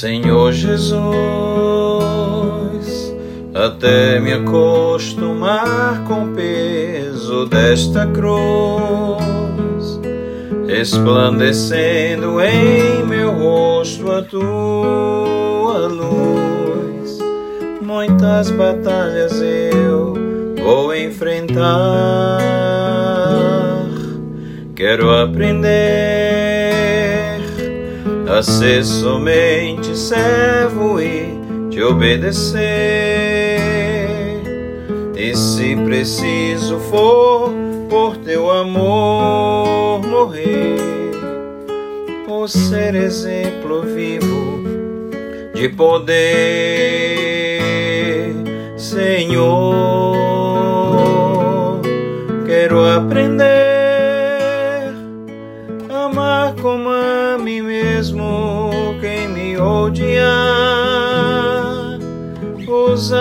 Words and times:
Senhor 0.00 0.50
Jesus, 0.50 1.04
até 3.54 4.18
me 4.18 4.32
acostumar 4.32 6.04
com 6.08 6.24
o 6.24 6.28
peso 6.34 7.44
desta 7.44 8.06
cruz, 8.06 8.80
resplandecendo 10.66 12.40
em 12.40 13.04
meu 13.04 13.30
rosto 13.30 14.10
a 14.10 14.22
tua 14.22 15.86
luz. 15.88 17.18
Muitas 17.82 18.50
batalhas 18.50 19.38
eu 19.42 20.14
vou 20.64 20.96
enfrentar, 20.96 22.40
quero 24.74 25.10
aprender 25.10 26.59
ser 28.42 28.84
somente 28.84 29.96
servo 29.96 31.00
e 31.00 31.28
te 31.70 31.82
obedecer. 31.82 32.60
E 35.16 35.36
se 35.36 35.76
preciso 35.76 36.78
for 36.78 37.52
por 37.88 38.16
teu 38.18 38.50
amor 38.50 40.00
morrer, 40.06 41.10
por 42.26 42.48
ser 42.48 42.94
exemplo 42.94 43.82
vivo 43.82 44.62
de 45.54 45.68
poder, 45.68 46.16
Senhor, 48.76 50.16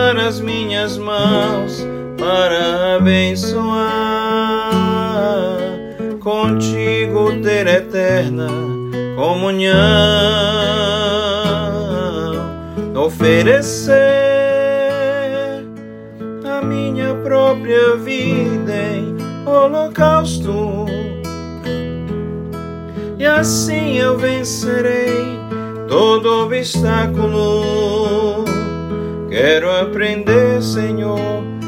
usar 0.10 0.18
as 0.18 0.40
minhas 0.40 0.98
mãos 0.98 1.86
para 2.18 2.96
abençoar, 2.96 3.60
contigo 6.20 7.40
ter 7.44 7.68
eterna 7.68 8.48
comunhão, 9.16 9.76
oferecer 12.96 13.94
a 16.44 16.62
minha 16.64 17.14
própria 17.16 17.96
vida 17.98 18.74
em 18.74 19.16
holocausto. 19.48 20.86
E 23.18 23.26
assim 23.26 23.98
eu 23.98 24.18
vencerei 24.18 25.38
todo 25.88 26.46
obstáculo. 26.46 27.79
Quero 29.42 29.72
aprender, 29.72 30.62
Senhor, 30.62 31.18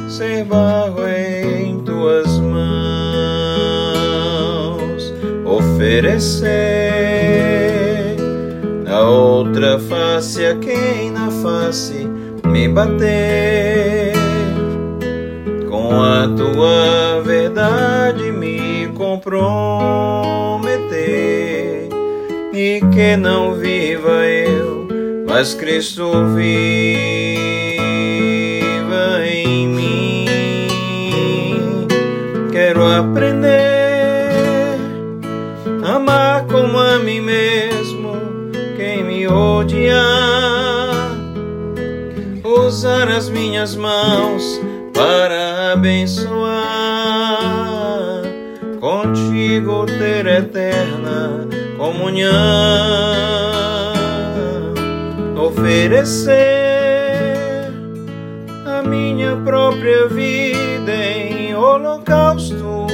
ser 0.09 0.43
barro 0.43 1.07
em 1.07 1.79
tuas 1.79 2.27
mãos, 2.37 2.61
oferecer 5.45 6.49
a 8.85 9.09
outra 9.09 9.79
face 9.79 10.45
a 10.45 10.57
quem 10.57 11.11
na 11.11 11.31
face 11.31 12.09
me 12.45 12.67
bater. 12.67 14.11
Com 15.69 15.93
a 15.93 16.27
tua 16.27 17.21
verdade 17.23 18.33
me 18.33 18.89
comprometer. 18.95 19.47
E 22.51 22.81
que 22.93 23.15
não 23.15 23.53
viva 23.53 24.25
eu, 24.27 24.89
mas 25.25 25.53
Cristo 25.53 26.11
viva 26.35 27.30
odiar, 39.61 41.11
usar 42.43 43.07
as 43.09 43.29
minhas 43.29 43.75
mãos 43.75 44.59
para 44.91 45.73
abençoar, 45.73 46.61
contigo 48.79 49.85
ter 49.85 50.25
eterna 50.25 51.47
comunhão, 51.77 52.31
oferecer 55.45 56.31
a 58.65 58.81
minha 58.81 59.35
própria 59.37 60.07
vida 60.07 60.91
em 60.91 61.55
holocausto, 61.55 62.87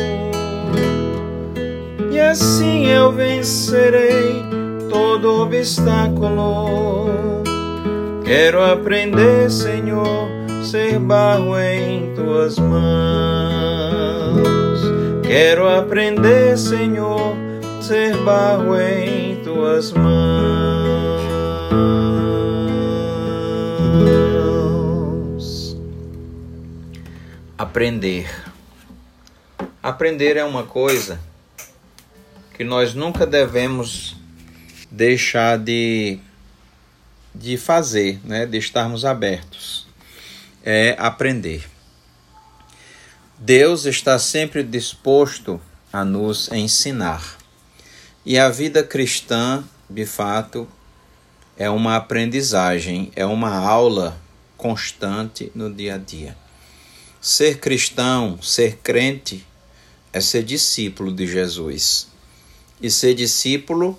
e 2.11 2.19
assim 2.19 2.87
eu 2.87 3.13
vencerei 3.13 4.46
todo 4.89 5.43
obstáculo. 5.43 7.43
Quero 8.23 8.63
aprender, 8.63 9.49
Senhor 9.49 10.37
ser 10.67 10.99
barro 10.99 11.57
em 11.57 12.13
tuas 12.13 12.59
mãos. 12.59 12.77
Quero 15.25 15.69
aprender, 15.69 16.57
Senhor, 16.57 17.33
ser 17.81 18.17
barro 18.17 18.77
em 18.77 19.41
tuas 19.43 19.93
mãos. 19.93 20.57
Aprender. 27.57 28.29
Aprender 29.81 30.35
é 30.35 30.43
uma 30.43 30.63
coisa 30.63 31.17
que 32.55 32.65
nós 32.65 32.93
nunca 32.93 33.25
devemos 33.25 34.16
deixar 34.89 35.57
de, 35.57 36.19
de 37.33 37.57
fazer, 37.57 38.19
né? 38.23 38.45
de 38.45 38.57
estarmos 38.57 39.05
abertos 39.05 39.87
é 40.69 40.97
aprender. 40.99 41.63
Deus 43.37 43.85
está 43.85 44.19
sempre 44.19 44.61
disposto 44.61 45.61
a 45.93 46.03
nos 46.03 46.51
ensinar. 46.51 47.37
E 48.25 48.37
a 48.37 48.49
vida 48.49 48.83
cristã, 48.83 49.63
de 49.89 50.05
fato, 50.05 50.67
é 51.55 51.69
uma 51.69 51.95
aprendizagem, 51.95 53.13
é 53.15 53.25
uma 53.25 53.55
aula 53.55 54.19
constante 54.57 55.49
no 55.55 55.73
dia 55.73 55.95
a 55.95 55.97
dia. 55.97 56.35
Ser 57.21 57.59
cristão, 57.59 58.37
ser 58.41 58.79
crente, 58.83 59.47
é 60.11 60.19
ser 60.19 60.43
discípulo 60.43 61.13
de 61.13 61.25
Jesus. 61.25 62.09
E 62.81 62.91
ser 62.91 63.15
discípulo 63.15 63.97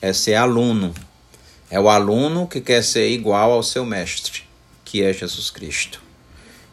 é 0.00 0.12
ser 0.12 0.34
aluno. 0.34 0.94
É 1.70 1.80
o 1.80 1.88
aluno 1.88 2.46
que 2.46 2.60
quer 2.60 2.82
ser 2.82 3.08
igual 3.10 3.52
ao 3.52 3.62
seu 3.62 3.84
mestre 3.84 4.46
que 4.86 5.02
é 5.02 5.12
Jesus 5.12 5.50
Cristo. 5.50 6.00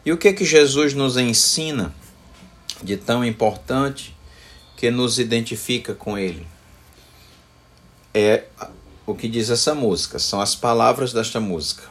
E 0.06 0.11
o 0.11 0.17
que 0.17 0.31
que 0.31 0.45
Jesus 0.45 0.94
nos 0.94 1.17
ensina 1.17 1.94
de 2.81 2.95
tão 2.95 3.25
importante 3.25 4.16
que 4.78 4.91
nos 4.91 5.20
identifica 5.20 5.93
com 5.93 6.17
ele? 6.17 6.47
É 8.14 8.46
o 9.05 9.16
que 9.16 9.28
diz 9.28 9.49
essa 9.49 9.73
música, 9.73 10.20
são 10.20 10.40
as 10.40 10.55
palavras 10.55 11.11
desta 11.11 11.40
música. 11.40 11.84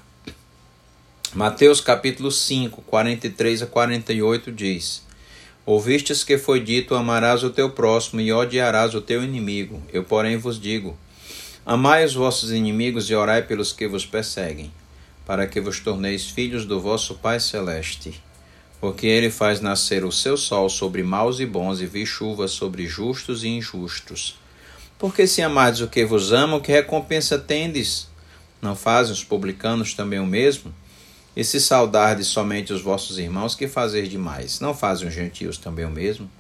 Mateus 1.35 1.81
capítulo 1.81 2.31
5, 2.31 2.81
43 2.83 3.63
a 3.63 3.67
48 3.67 4.53
diz: 4.53 5.03
Ouvistes 5.67 6.23
que 6.23 6.39
foi 6.39 6.61
dito: 6.61 6.95
Amarás 6.95 7.43
o 7.43 7.51
teu 7.51 7.71
próximo 7.71 8.21
e 8.21 8.33
odiarás 8.33 8.95
o 8.95 9.01
teu 9.01 9.25
inimigo. 9.25 9.83
Eu, 9.93 10.05
porém, 10.05 10.37
vos 10.37 10.61
digo: 10.61 10.97
Amai 11.65 12.05
os 12.05 12.15
vossos 12.15 12.51
inimigos 12.51 13.09
e 13.09 13.15
orai 13.15 13.43
pelos 13.43 13.73
que 13.73 13.87
vos 13.87 14.05
perseguem 14.05 14.73
para 15.25 15.47
que 15.47 15.61
vos 15.61 15.81
torneis 15.81 16.29
filhos 16.29 16.67
do 16.67 16.81
vosso 16.81 17.15
Pai 17.15 17.39
Celeste. 17.39 18.21
Porque 18.81 19.07
ele 19.07 19.31
faz 19.31 19.61
nascer 19.61 20.05
o 20.05 20.11
seu 20.11 20.37
sol 20.37 20.69
sobre 20.69 21.03
maus 21.03 21.39
e 21.39 21.47
bons 21.47 21.81
e 21.81 21.87
vi 21.87 22.05
chuva 22.05 22.49
sobre 22.49 22.87
justos 22.87 23.45
e 23.45 23.49
injustos. 23.49 24.39
Porque 24.99 25.27
se 25.27 25.41
amardes 25.41 25.81
o 25.81 25.89
que 25.89 26.05
vos 26.05 26.33
amo, 26.33 26.61
que 26.61 26.73
recompensa 26.73 27.39
tendes? 27.39 28.09
Não 28.61 28.75
fazem 28.75 29.13
os 29.13 29.23
publicanos 29.23 29.95
também 29.95 30.19
o 30.19 30.27
mesmo? 30.27 30.75
E 31.37 31.45
se 31.45 31.61
saudardes 31.61 32.27
somente 32.27 32.73
os 32.73 32.83
vossos 32.83 33.19
irmãos, 33.19 33.55
que 33.55 33.69
fazer 33.69 34.09
demais? 34.09 34.61
Não 34.61 34.75
fazem 34.75 35.09
os 35.09 35.15
gentios 35.15 35.57
também 35.57 35.85
o 35.85 35.91
mesmo? 35.91 36.31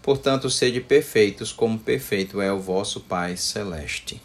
Portanto, 0.00 0.48
sede 0.48 0.80
perfeitos, 0.80 1.52
como 1.52 1.78
perfeito 1.78 2.40
é 2.40 2.52
o 2.52 2.60
vosso 2.60 3.00
Pai 3.00 3.36
Celeste. 3.36 4.22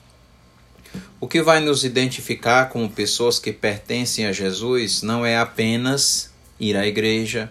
O 1.24 1.28
que 1.30 1.42
vai 1.42 1.62
nos 1.62 1.86
identificar 1.86 2.68
como 2.68 2.90
pessoas 2.90 3.40
que 3.40 3.54
pertencem 3.54 4.26
a 4.26 4.34
Jesus 4.34 5.02
não 5.02 5.26
é 5.26 5.38
apenas 5.38 6.30
ir 6.60 6.76
à 6.76 6.86
igreja, 6.86 7.50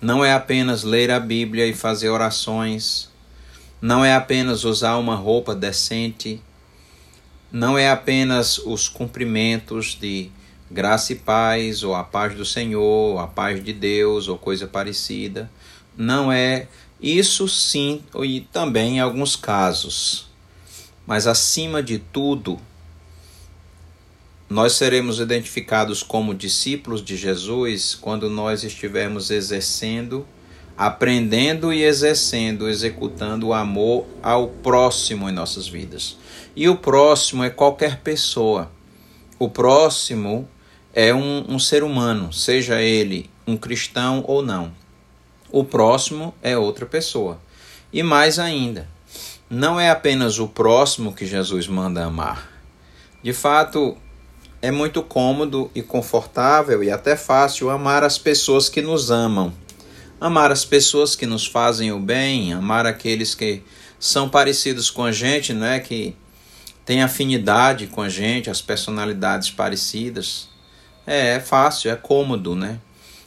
não 0.00 0.24
é 0.24 0.32
apenas 0.32 0.82
ler 0.82 1.12
a 1.12 1.20
Bíblia 1.20 1.64
e 1.64 1.72
fazer 1.72 2.08
orações, 2.08 3.08
não 3.80 4.04
é 4.04 4.16
apenas 4.16 4.64
usar 4.64 4.96
uma 4.96 5.14
roupa 5.14 5.54
decente, 5.54 6.42
não 7.52 7.78
é 7.78 7.88
apenas 7.88 8.58
os 8.58 8.88
cumprimentos 8.88 9.96
de 9.96 10.28
graça 10.68 11.12
e 11.12 11.16
paz, 11.16 11.84
ou 11.84 11.94
a 11.94 12.02
paz 12.02 12.34
do 12.34 12.44
Senhor, 12.44 13.16
a 13.20 13.28
paz 13.28 13.62
de 13.62 13.72
Deus, 13.72 14.26
ou 14.26 14.36
coisa 14.36 14.66
parecida. 14.66 15.48
Não 15.96 16.32
é 16.32 16.66
isso 17.00 17.46
sim, 17.46 18.02
e 18.24 18.40
também 18.40 18.96
em 18.96 19.00
alguns 19.00 19.36
casos. 19.36 20.25
Mas 21.06 21.26
acima 21.26 21.82
de 21.82 21.98
tudo, 21.98 22.58
nós 24.48 24.72
seremos 24.72 25.20
identificados 25.20 26.02
como 26.02 26.34
discípulos 26.34 27.04
de 27.04 27.16
Jesus 27.16 27.94
quando 27.94 28.28
nós 28.28 28.64
estivermos 28.64 29.30
exercendo, 29.30 30.26
aprendendo 30.76 31.72
e 31.72 31.82
exercendo, 31.82 32.68
executando 32.68 33.48
o 33.48 33.54
amor 33.54 34.06
ao 34.22 34.48
próximo 34.48 35.28
em 35.28 35.32
nossas 35.32 35.68
vidas. 35.68 36.16
E 36.54 36.68
o 36.68 36.76
próximo 36.76 37.44
é 37.44 37.50
qualquer 37.50 38.00
pessoa. 38.00 38.70
O 39.38 39.48
próximo 39.48 40.48
é 40.92 41.14
um, 41.14 41.44
um 41.48 41.58
ser 41.58 41.82
humano, 41.82 42.32
seja 42.32 42.80
ele 42.80 43.30
um 43.46 43.56
cristão 43.56 44.24
ou 44.26 44.42
não. 44.42 44.72
O 45.50 45.62
próximo 45.62 46.34
é 46.42 46.56
outra 46.56 46.86
pessoa. 46.86 47.40
E 47.92 48.02
mais 48.02 48.38
ainda, 48.38 48.88
não 49.48 49.78
é 49.78 49.90
apenas 49.90 50.38
o 50.38 50.48
próximo 50.48 51.12
que 51.12 51.26
Jesus 51.26 51.68
manda 51.68 52.04
amar. 52.04 52.50
De 53.22 53.32
fato, 53.32 53.96
é 54.60 54.70
muito 54.70 55.02
cômodo 55.02 55.70
e 55.74 55.82
confortável 55.82 56.82
e 56.82 56.90
até 56.90 57.16
fácil 57.16 57.70
amar 57.70 58.02
as 58.02 58.18
pessoas 58.18 58.68
que 58.68 58.82
nos 58.82 59.10
amam. 59.10 59.52
Amar 60.20 60.50
as 60.50 60.64
pessoas 60.64 61.14
que 61.14 61.26
nos 61.26 61.46
fazem 61.46 61.92
o 61.92 62.00
bem, 62.00 62.52
amar 62.52 62.86
aqueles 62.86 63.34
que 63.34 63.62
são 63.98 64.28
parecidos 64.28 64.90
com 64.90 65.04
a 65.04 65.12
gente, 65.12 65.52
não 65.52 65.66
é 65.66 65.78
que 65.78 66.16
têm 66.84 67.02
afinidade 67.02 67.86
com 67.86 68.00
a 68.02 68.08
gente, 68.08 68.50
as 68.50 68.62
personalidades 68.62 69.50
parecidas. 69.50 70.48
É, 71.06 71.34
é 71.34 71.40
fácil, 71.40 71.90
é 71.90 71.96
cômodo, 71.96 72.56
né? 72.56 72.80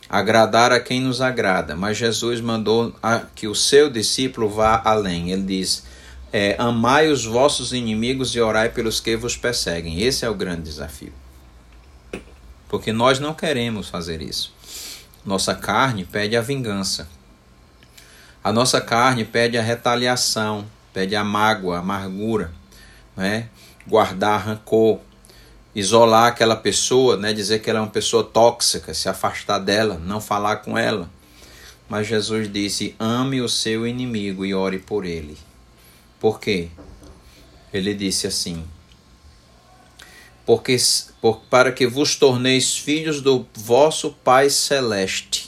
Agradar 0.09 0.71
a 0.71 0.79
quem 0.79 0.99
nos 0.99 1.21
agrada. 1.21 1.75
Mas 1.75 1.97
Jesus 1.97 2.41
mandou 2.41 2.93
que 3.35 3.47
o 3.47 3.53
seu 3.53 3.89
discípulo 3.89 4.49
vá 4.49 4.81
além. 4.83 5.31
Ele 5.31 5.43
diz: 5.43 5.83
é, 6.31 6.55
Amai 6.57 7.09
os 7.09 7.25
vossos 7.25 7.73
inimigos 7.73 8.35
e 8.35 8.39
orai 8.39 8.69
pelos 8.69 8.99
que 8.99 9.15
vos 9.15 9.35
perseguem. 9.35 10.01
Esse 10.01 10.25
é 10.25 10.29
o 10.29 10.35
grande 10.35 10.63
desafio. 10.63 11.13
Porque 12.67 12.93
nós 12.93 13.19
não 13.19 13.33
queremos 13.33 13.89
fazer 13.89 14.21
isso. 14.21 14.53
Nossa 15.25 15.55
carne 15.55 16.05
pede 16.05 16.35
a 16.35 16.41
vingança. 16.41 17.09
A 18.43 18.53
nossa 18.53 18.79
carne 18.79 19.25
pede 19.25 19.57
a 19.57 19.61
retaliação, 19.61 20.65
pede 20.93 21.15
a 21.15 21.23
mágoa, 21.23 21.77
a 21.77 21.79
amargura, 21.79 22.53
né? 23.15 23.49
guardar 23.85 24.45
rancor, 24.45 24.99
isolar 25.73 26.27
aquela 26.27 26.55
pessoa, 26.55 27.17
né, 27.17 27.33
dizer 27.33 27.59
que 27.59 27.69
ela 27.69 27.79
é 27.79 27.81
uma 27.81 27.89
pessoa 27.89 28.23
tóxica, 28.23 28.93
se 28.93 29.09
afastar 29.09 29.59
dela, 29.59 29.99
não 30.03 30.21
falar 30.21 30.57
com 30.57 30.77
ela. 30.77 31.09
Mas 31.89 32.07
Jesus 32.07 32.51
disse: 32.51 32.95
ame 32.99 33.41
o 33.41 33.49
seu 33.49 33.85
inimigo 33.87 34.45
e 34.45 34.53
ore 34.53 34.77
por 34.77 35.05
ele. 35.05 35.37
Por 36.19 36.39
quê? 36.39 36.69
Ele 37.73 37.93
disse 37.93 38.27
assim: 38.27 38.63
porque 40.49 40.75
por, 41.21 41.41
para 41.47 41.71
que 41.71 41.85
vos 41.85 42.15
torneis 42.15 42.75
filhos 42.75 43.21
do 43.21 43.45
vosso 43.53 44.15
Pai 44.23 44.49
celeste. 44.49 45.47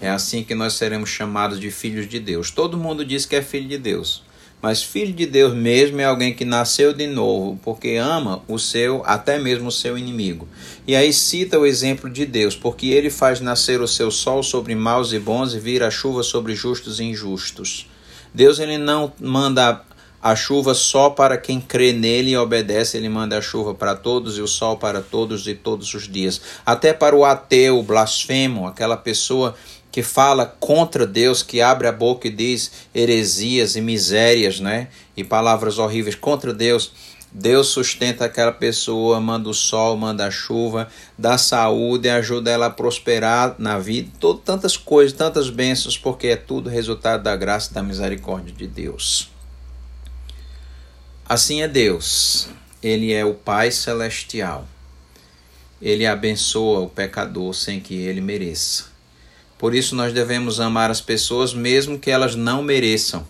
É 0.00 0.08
assim 0.08 0.42
que 0.42 0.54
nós 0.54 0.72
seremos 0.72 1.10
chamados 1.10 1.60
de 1.60 1.70
filhos 1.70 2.08
de 2.08 2.18
Deus. 2.18 2.50
Todo 2.50 2.78
mundo 2.78 3.04
diz 3.04 3.26
que 3.26 3.36
é 3.36 3.42
filho 3.42 3.68
de 3.68 3.76
Deus. 3.76 4.22
Mas 4.62 4.82
filho 4.82 5.12
de 5.12 5.26
Deus 5.26 5.52
mesmo 5.52 6.00
é 6.00 6.04
alguém 6.04 6.32
que 6.32 6.46
nasceu 6.46 6.94
de 6.94 7.06
novo, 7.06 7.60
porque 7.62 7.96
ama 7.96 8.42
o 8.48 8.58
seu, 8.58 9.02
até 9.04 9.38
mesmo 9.38 9.68
o 9.68 9.72
seu 9.72 9.98
inimigo. 9.98 10.48
E 10.86 10.96
aí 10.96 11.12
cita 11.12 11.58
o 11.58 11.66
exemplo 11.66 12.08
de 12.08 12.24
Deus, 12.24 12.56
porque 12.56 12.86
ele 12.86 13.10
faz 13.10 13.38
nascer 13.42 13.82
o 13.82 13.88
seu 13.88 14.10
sol 14.10 14.42
sobre 14.42 14.74
maus 14.74 15.12
e 15.12 15.18
bons 15.18 15.52
e 15.52 15.60
vira 15.60 15.88
a 15.88 15.90
chuva 15.90 16.22
sobre 16.22 16.54
justos 16.54 17.00
e 17.00 17.04
injustos. 17.04 17.86
Deus 18.34 18.58
ele 18.58 18.78
não 18.78 19.12
manda 19.20 19.82
a 20.22 20.36
chuva 20.36 20.74
só 20.74 21.08
para 21.08 21.38
quem 21.38 21.60
crê 21.60 21.92
nele 21.92 22.32
e 22.32 22.36
obedece, 22.36 22.96
ele 22.96 23.08
manda 23.08 23.38
a 23.38 23.40
chuva 23.40 23.74
para 23.74 23.94
todos 23.94 24.36
e 24.36 24.42
o 24.42 24.46
sol 24.46 24.76
para 24.76 25.00
todos 25.00 25.46
e 25.46 25.54
todos 25.54 25.94
os 25.94 26.06
dias. 26.06 26.40
Até 26.64 26.92
para 26.92 27.16
o 27.16 27.24
ateu, 27.24 27.78
o 27.78 27.82
blasfemo, 27.82 28.66
aquela 28.66 28.96
pessoa 28.96 29.54
que 29.90 30.02
fala 30.02 30.46
contra 30.60 31.06
Deus, 31.06 31.42
que 31.42 31.60
abre 31.60 31.88
a 31.88 31.92
boca 31.92 32.28
e 32.28 32.30
diz 32.30 32.70
heresias 32.94 33.76
e 33.76 33.80
misérias, 33.80 34.60
né? 34.60 34.88
E 35.16 35.24
palavras 35.24 35.78
horríveis 35.78 36.14
contra 36.14 36.52
Deus. 36.52 36.92
Deus 37.32 37.68
sustenta 37.68 38.24
aquela 38.24 38.50
pessoa, 38.50 39.20
manda 39.20 39.48
o 39.48 39.54
sol, 39.54 39.96
manda 39.96 40.26
a 40.26 40.30
chuva, 40.30 40.88
dá 41.16 41.38
saúde, 41.38 42.08
ajuda 42.08 42.50
ela 42.50 42.66
a 42.66 42.70
prosperar 42.70 43.54
na 43.56 43.78
vida, 43.78 44.10
todo, 44.18 44.40
tantas 44.40 44.76
coisas, 44.76 45.16
tantas 45.16 45.48
bênçãos, 45.48 45.96
porque 45.96 46.28
é 46.28 46.36
tudo 46.36 46.68
resultado 46.68 47.22
da 47.22 47.36
graça 47.36 47.70
e 47.70 47.74
da 47.74 47.82
misericórdia 47.82 48.52
de 48.52 48.66
Deus. 48.66 49.30
Assim 51.28 51.62
é 51.62 51.68
Deus, 51.68 52.48
Ele 52.82 53.12
é 53.12 53.24
o 53.24 53.34
Pai 53.34 53.70
Celestial. 53.70 54.66
Ele 55.80 56.04
abençoa 56.04 56.80
o 56.80 56.88
pecador 56.88 57.54
sem 57.54 57.80
que 57.80 57.94
ele 57.94 58.20
mereça. 58.20 58.86
Por 59.56 59.74
isso 59.74 59.94
nós 59.94 60.12
devemos 60.12 60.60
amar 60.60 60.90
as 60.90 61.00
pessoas 61.00 61.54
mesmo 61.54 61.98
que 61.98 62.10
elas 62.10 62.34
não 62.34 62.62
mereçam. 62.62 63.26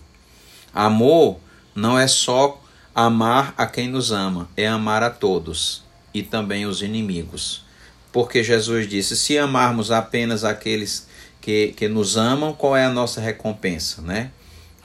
Amor 0.73 1.39
não 1.73 1.97
é 1.97 2.07
só 2.07 2.60
amar 2.93 3.53
a 3.57 3.65
quem 3.65 3.87
nos 3.87 4.11
ama, 4.11 4.49
é 4.55 4.67
amar 4.67 5.03
a 5.03 5.09
todos 5.09 5.83
e 6.13 6.21
também 6.21 6.65
os 6.65 6.81
inimigos. 6.81 7.63
Porque 8.11 8.43
Jesus 8.43 8.87
disse: 8.87 9.15
se 9.15 9.37
amarmos 9.37 9.91
apenas 9.91 10.43
aqueles 10.43 11.07
que, 11.39 11.73
que 11.75 11.87
nos 11.87 12.17
amam, 12.17 12.53
qual 12.53 12.75
é 12.75 12.85
a 12.85 12.89
nossa 12.89 13.21
recompensa, 13.21 14.01
né? 14.01 14.31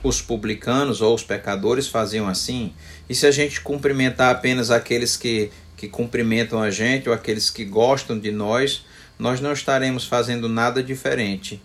Os 0.03 0.21
publicanos 0.21 1.01
ou 1.01 1.13
os 1.13 1.23
pecadores 1.23 1.87
faziam 1.87 2.27
assim, 2.27 2.73
e 3.09 3.15
se 3.15 3.25
a 3.25 3.31
gente 3.31 3.61
cumprimentar 3.61 4.31
apenas 4.31 4.71
aqueles 4.71 5.17
que, 5.17 5.51
que 5.75 5.87
cumprimentam 5.87 6.61
a 6.61 6.71
gente 6.71 7.09
ou 7.09 7.15
aqueles 7.15 7.49
que 7.49 7.65
gostam 7.65 8.17
de 8.17 8.31
nós, 8.31 8.85
nós 9.17 9.41
não 9.41 9.51
estaremos 9.51 10.05
fazendo 10.05 10.47
nada 10.47 10.83
diferente 10.83 11.61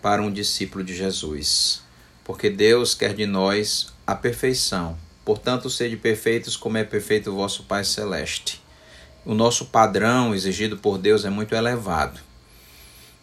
para 0.00 0.22
um 0.22 0.32
discípulo 0.32 0.82
de 0.82 0.96
Jesus, 0.96 1.82
porque 2.24 2.48
Deus 2.48 2.94
quer 2.94 3.14
de 3.14 3.26
nós 3.26 3.92
a 4.06 4.14
perfeição. 4.14 4.96
Portanto, 5.26 5.68
sede 5.68 5.96
perfeitos 5.96 6.56
como 6.56 6.78
é 6.78 6.84
perfeito 6.84 7.30
o 7.30 7.34
vosso 7.34 7.64
Pai 7.64 7.84
Celeste. 7.84 8.62
O 9.24 9.34
nosso 9.34 9.66
padrão 9.66 10.34
exigido 10.34 10.78
por 10.78 10.96
Deus 10.96 11.26
é 11.26 11.30
muito 11.30 11.54
elevado. 11.54 12.20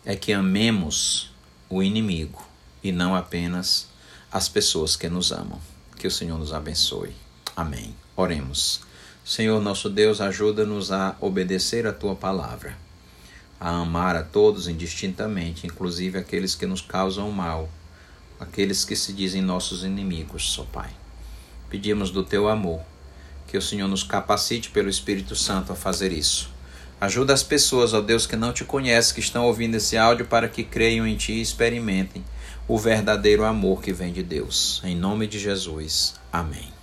É 0.06 0.16
que 0.16 0.34
amemos 0.34 1.32
o 1.70 1.82
inimigo 1.82 2.46
e 2.84 2.92
não 2.92 3.16
apenas 3.16 3.88
as 4.30 4.48
pessoas 4.48 4.96
que 4.96 5.08
nos 5.08 5.32
amam. 5.32 5.60
Que 5.98 6.06
o 6.06 6.12
Senhor 6.12 6.38
nos 6.38 6.54
abençoe. 6.54 7.16
Amém. 7.56 7.96
Oremos. 8.16 8.82
Senhor 9.24 9.62
nosso 9.62 9.90
Deus, 9.90 10.20
ajuda-nos 10.20 10.92
a 10.92 11.16
obedecer 11.22 11.88
a 11.88 11.94
tua 11.94 12.14
palavra 12.16 12.78
a 13.64 13.70
amar 13.78 14.14
a 14.18 14.24
todos 14.24 14.68
indistintamente, 14.68 15.66
inclusive 15.66 16.18
aqueles 16.18 16.54
que 16.54 16.66
nos 16.66 16.82
causam 16.82 17.32
mal, 17.32 17.70
aqueles 18.38 18.84
que 18.84 18.94
se 18.94 19.14
dizem 19.14 19.42
nossos 19.42 19.86
inimigos, 19.86 20.52
só 20.52 20.66
Pai. 20.66 20.92
Pedimos 21.74 22.12
do 22.12 22.24
teu 22.24 22.48
amor 22.48 22.82
que 23.48 23.58
o 23.58 23.62
Senhor 23.62 23.88
nos 23.88 24.04
capacite 24.04 24.70
pelo 24.70 24.92
Espírito 24.92 25.36
Santo 25.36 25.74
a 25.74 25.76
fazer 25.76 26.12
isso. 26.12 26.52
Ajuda 27.02 27.34
as 27.34 27.42
pessoas, 27.42 27.96
ó 27.96 28.00
Deus, 28.00 28.28
que 28.28 28.36
não 28.36 28.54
te 28.54 28.64
conhecem, 28.64 29.16
que 29.16 29.20
estão 29.20 29.46
ouvindo 29.46 29.74
esse 29.74 29.98
áudio, 29.98 30.28
para 30.28 30.48
que 30.48 30.64
creiam 30.64 31.08
em 31.08 31.18
ti 31.18 31.34
e 31.34 31.42
experimentem 31.42 32.24
o 32.68 32.78
verdadeiro 32.78 33.44
amor 33.44 33.82
que 33.82 33.92
vem 33.92 34.14
de 34.14 34.22
Deus. 34.22 34.82
Em 34.84 34.96
nome 34.96 35.26
de 35.26 35.40
Jesus. 35.40 36.14
Amém. 36.32 36.83